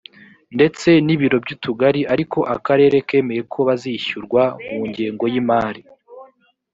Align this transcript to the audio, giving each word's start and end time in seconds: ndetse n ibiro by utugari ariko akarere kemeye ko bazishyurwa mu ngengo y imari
ndetse 0.55 0.89
n 1.05 1.07
ibiro 1.15 1.37
by 1.43 1.51
utugari 1.55 2.01
ariko 2.13 2.39
akarere 2.55 2.97
kemeye 3.09 3.41
ko 3.53 3.59
bazishyurwa 3.67 4.43
mu 4.71 4.79
ngengo 4.89 5.25
y 5.33 5.35
imari 5.41 5.81